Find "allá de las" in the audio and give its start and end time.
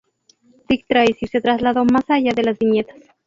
2.09-2.57